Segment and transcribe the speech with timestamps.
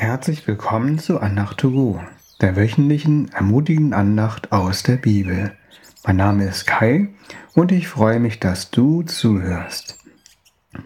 [0.00, 2.00] Herzlich willkommen zu Andacht to Go,
[2.40, 5.50] der wöchentlichen ermutigenden Andacht aus der Bibel.
[6.06, 7.08] Mein Name ist Kai
[7.54, 9.98] und ich freue mich, dass du zuhörst.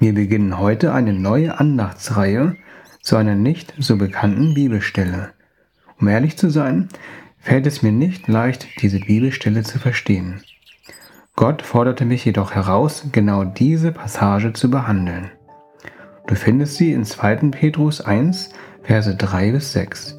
[0.01, 2.57] Wir beginnen heute eine neue Andachtsreihe
[3.03, 5.35] zu einer nicht so bekannten Bibelstelle.
[6.01, 6.89] Um ehrlich zu sein,
[7.39, 10.43] fällt es mir nicht leicht, diese Bibelstelle zu verstehen.
[11.37, 15.31] Gott forderte mich jedoch heraus, genau diese Passage zu behandeln.
[16.27, 17.51] Du findest sie in 2.
[17.51, 18.51] Petrus 1,
[18.83, 20.17] Verse 3 bis 6.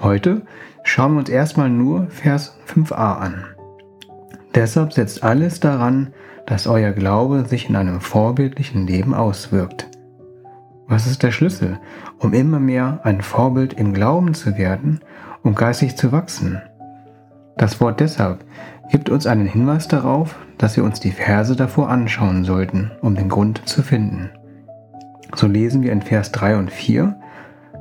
[0.00, 0.42] Heute
[0.84, 3.44] schauen wir uns erstmal nur Vers 5a an.
[4.54, 6.12] Deshalb setzt alles daran,
[6.46, 9.88] dass euer Glaube sich in einem vorbildlichen Leben auswirkt.
[10.86, 11.78] Was ist der Schlüssel,
[12.18, 15.00] um immer mehr ein Vorbild im Glauben zu werden
[15.42, 16.60] und geistig zu wachsen?
[17.56, 18.44] Das Wort deshalb
[18.90, 23.28] gibt uns einen Hinweis darauf, dass wir uns die Verse davor anschauen sollten, um den
[23.28, 24.30] Grund zu finden.
[25.34, 27.18] So lesen wir in Vers 3 und 4,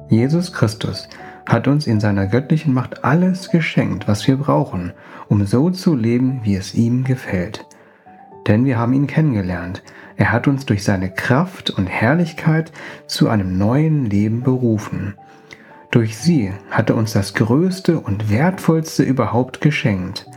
[0.10, 1.08] Jesus Christus
[1.48, 4.94] hat uns in seiner göttlichen Macht alles geschenkt, was wir brauchen,
[5.28, 7.66] um so zu leben, wie es ihm gefällt.
[8.48, 9.84] Denn wir haben ihn kennengelernt.
[10.16, 12.72] Er hat uns durch seine Kraft und Herrlichkeit
[13.08, 15.16] zu einem neuen Leben berufen.
[15.92, 20.28] Durch sie hat er uns das Größte und Wertvollste überhaupt geschenkt.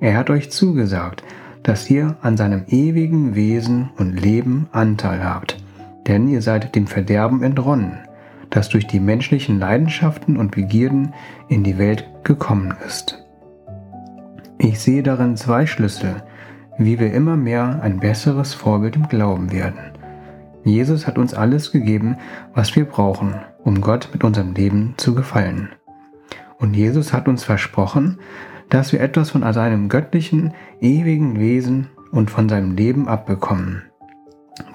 [0.00, 1.24] Er hat euch zugesagt,
[1.62, 5.57] dass ihr an seinem ewigen Wesen und Leben Anteil habt,
[6.08, 7.98] denn ihr seid dem Verderben entronnen
[8.50, 11.14] das durch die menschlichen Leidenschaften und Begierden
[11.48, 13.24] in die Welt gekommen ist.
[14.58, 16.22] Ich sehe darin zwei Schlüssel,
[16.78, 19.78] wie wir immer mehr ein besseres Vorbild im Glauben werden.
[20.64, 22.16] Jesus hat uns alles gegeben,
[22.54, 25.70] was wir brauchen, um Gott mit unserem Leben zu gefallen.
[26.58, 28.18] Und Jesus hat uns versprochen,
[28.68, 33.87] dass wir etwas von seinem göttlichen, ewigen Wesen und von seinem Leben abbekommen.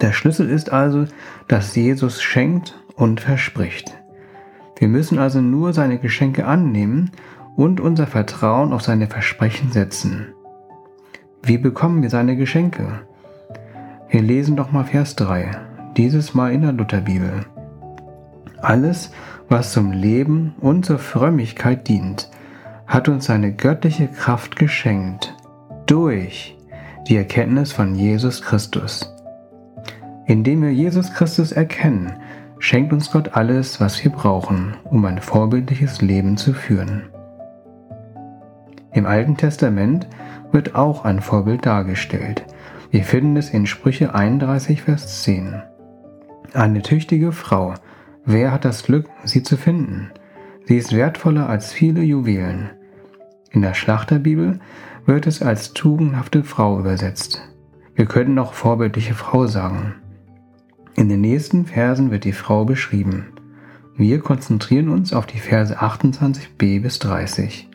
[0.01, 1.05] Der Schlüssel ist also,
[1.47, 3.93] dass Jesus schenkt und verspricht.
[4.77, 7.11] Wir müssen also nur seine Geschenke annehmen
[7.55, 10.33] und unser Vertrauen auf seine Versprechen setzen.
[11.41, 13.01] Wie bekommen wir seine Geschenke?
[14.09, 15.51] Wir lesen doch mal Vers 3,
[15.97, 17.45] dieses Mal in der Lutherbibel.
[18.61, 19.11] Alles,
[19.49, 22.29] was zum Leben und zur Frömmigkeit dient,
[22.87, 25.35] hat uns seine göttliche Kraft geschenkt,
[25.85, 26.57] durch
[27.07, 29.13] die Erkenntnis von Jesus Christus.
[30.25, 32.13] Indem wir Jesus Christus erkennen,
[32.59, 37.03] schenkt uns Gott alles, was wir brauchen, um ein vorbildliches Leben zu führen.
[38.93, 40.07] Im Alten Testament
[40.51, 42.45] wird auch ein Vorbild dargestellt.
[42.91, 45.61] Wir finden es in Sprüche 31, Vers 10.
[46.53, 47.73] Eine tüchtige Frau,
[48.23, 50.11] wer hat das Glück, sie zu finden?
[50.65, 52.69] Sie ist wertvoller als viele Juwelen.
[53.49, 54.59] In der Schlachterbibel
[55.05, 57.41] wird es als tugendhafte Frau übersetzt.
[57.95, 59.95] Wir könnten auch vorbildliche Frau sagen.
[60.95, 63.27] In den nächsten Versen wird die Frau beschrieben.
[63.95, 67.69] Wir konzentrieren uns auf die Verse 28b bis 30.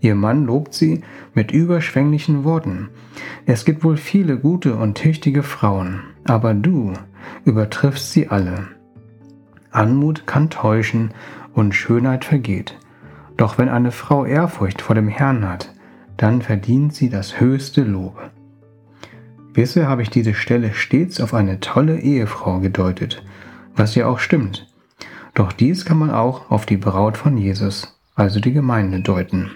[0.00, 1.02] Ihr Mann lobt sie
[1.34, 2.88] mit überschwänglichen Worten.
[3.46, 6.92] Es gibt wohl viele gute und tüchtige Frauen, aber du
[7.44, 8.68] übertriffst sie alle.
[9.70, 11.12] Anmut kann täuschen
[11.52, 12.76] und Schönheit vergeht.
[13.36, 15.72] Doch wenn eine Frau Ehrfurcht vor dem Herrn hat,
[16.16, 18.30] dann verdient sie das höchste Lob.
[19.52, 23.22] Bisher habe ich diese Stelle stets auf eine tolle Ehefrau gedeutet,
[23.74, 24.66] was ja auch stimmt.
[25.34, 29.50] Doch dies kann man auch auf die Braut von Jesus, also die Gemeinde, deuten.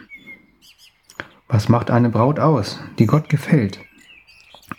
[1.48, 3.80] Was macht eine Braut aus, die Gott gefällt?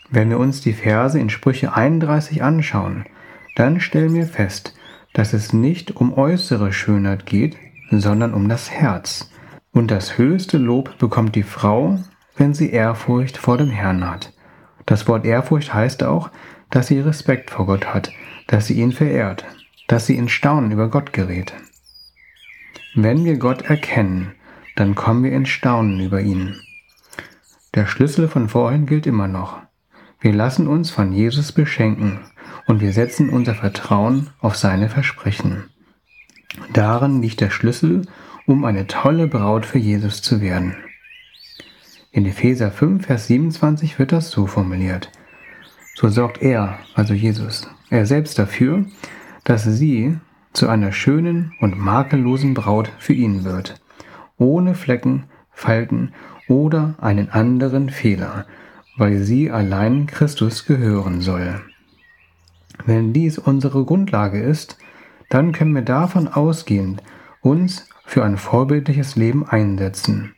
[0.10, 3.06] Wenn wir uns die Verse in Sprüche 31 anschauen,
[3.56, 4.76] dann stellen wir fest,
[5.14, 7.58] dass es nicht um äußere Schönheit geht,
[7.92, 9.30] sondern um das Herz.
[9.72, 12.00] Und das höchste Lob bekommt die Frau,
[12.36, 14.34] wenn sie Ehrfurcht vor dem Herrn hat.
[14.86, 16.30] Das Wort Ehrfurcht heißt auch,
[16.70, 18.12] dass sie Respekt vor Gott hat,
[18.48, 19.46] dass sie ihn verehrt,
[19.88, 21.54] dass sie in Staunen über Gott gerät.
[22.96, 24.34] Wenn wir Gott erkennen,
[24.76, 26.56] dann kommen wir in Staunen über ihn.
[27.76, 29.60] Der Schlüssel von vorhin gilt immer noch.
[30.20, 32.20] Wir lassen uns von Jesus beschenken
[32.68, 35.70] und wir setzen unser Vertrauen auf seine Versprechen.
[36.72, 38.04] Darin liegt der Schlüssel,
[38.46, 40.76] um eine tolle Braut für Jesus zu werden.
[42.16, 45.10] In Epheser 5, Vers 27 wird das so formuliert.
[45.96, 48.86] So sorgt er, also Jesus, er selbst dafür,
[49.46, 50.20] dass sie
[50.54, 53.82] zu einer schönen und makellosen Braut für ihn wird,
[54.38, 56.14] ohne Flecken, Falten
[56.48, 58.46] oder einen anderen Fehler,
[58.96, 61.62] weil sie allein Christus gehören soll.
[62.86, 64.78] Wenn dies unsere Grundlage ist,
[65.32, 67.02] dann können wir davon ausgehend
[67.42, 70.36] uns für ein vorbildliches Leben einsetzen.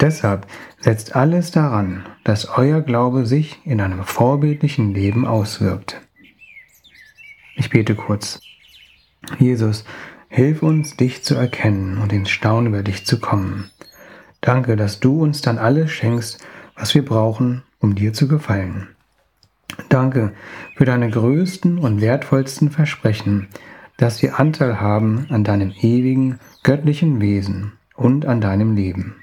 [0.00, 0.46] Deshalb
[0.80, 6.00] setzt alles daran, dass euer Glaube sich in einem vorbildlichen Leben auswirkt.
[7.56, 8.40] Ich bete kurz.
[9.38, 9.84] Jesus,
[10.28, 13.70] Hilf uns, dich zu erkennen und ins Staunen über dich zu kommen.
[14.40, 16.44] Danke, dass du uns dann alles schenkst,
[16.74, 18.88] was wir brauchen, um dir zu gefallen.
[19.88, 20.34] Danke
[20.76, 23.48] für deine größten und wertvollsten Versprechen,
[23.96, 29.16] dass wir Anteil haben an deinem ewigen, göttlichen Wesen und an deinem Leben.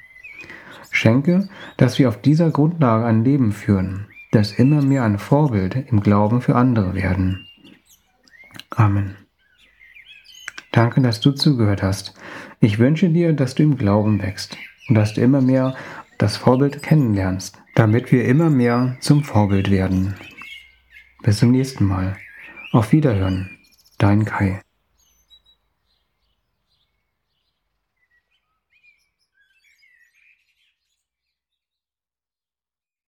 [1.03, 6.00] Schenke, dass wir auf dieser Grundlage ein Leben führen, das immer mehr ein Vorbild im
[6.00, 7.45] Glauben für andere werden.
[8.69, 9.17] Amen.
[10.71, 12.13] Danke, dass du zugehört hast.
[12.61, 14.57] Ich wünsche dir, dass du im Glauben wächst
[14.88, 15.75] und dass du immer mehr
[16.19, 20.15] das Vorbild kennenlernst, damit wir immer mehr zum Vorbild werden.
[21.21, 22.15] Bis zum nächsten Mal.
[22.71, 23.50] Auf Wiederhören.
[23.97, 24.61] Dein Kai.